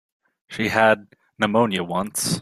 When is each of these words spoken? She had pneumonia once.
She 0.47 0.69
had 0.69 1.09
pneumonia 1.37 1.83
once. 1.83 2.39